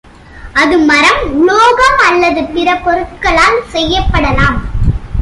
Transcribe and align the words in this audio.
அது 0.53 0.77
மரம், 0.79 1.21
உலோகம் 1.41 1.99
அல்லது 2.07 2.43
பிற 2.43 2.75
பொருட்களால் 2.75 3.59
செய்யப்படலாம். 3.73 4.57